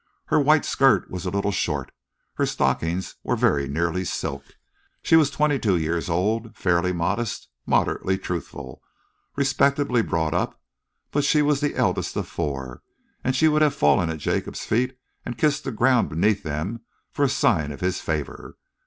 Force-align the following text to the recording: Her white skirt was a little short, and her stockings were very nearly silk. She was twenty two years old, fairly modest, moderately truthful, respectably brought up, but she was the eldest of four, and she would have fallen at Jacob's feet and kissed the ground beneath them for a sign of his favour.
Her 0.29 0.39
white 0.39 0.65
skirt 0.65 1.11
was 1.11 1.27
a 1.27 1.29
little 1.29 1.51
short, 1.51 1.89
and 1.89 1.93
her 2.37 2.45
stockings 2.47 3.17
were 3.23 3.35
very 3.35 3.67
nearly 3.67 4.03
silk. 4.03 4.43
She 5.03 5.15
was 5.15 5.29
twenty 5.29 5.59
two 5.59 5.77
years 5.77 6.09
old, 6.09 6.55
fairly 6.57 6.91
modest, 6.91 7.49
moderately 7.67 8.17
truthful, 8.17 8.81
respectably 9.35 10.01
brought 10.01 10.33
up, 10.33 10.59
but 11.11 11.23
she 11.23 11.43
was 11.43 11.61
the 11.61 11.75
eldest 11.75 12.15
of 12.15 12.27
four, 12.27 12.81
and 13.23 13.35
she 13.35 13.47
would 13.47 13.61
have 13.61 13.75
fallen 13.75 14.09
at 14.09 14.17
Jacob's 14.17 14.65
feet 14.65 14.97
and 15.23 15.37
kissed 15.37 15.65
the 15.65 15.71
ground 15.71 16.09
beneath 16.09 16.41
them 16.41 16.81
for 17.11 17.23
a 17.25 17.29
sign 17.29 17.71
of 17.71 17.81
his 17.81 18.01
favour. 18.01 18.57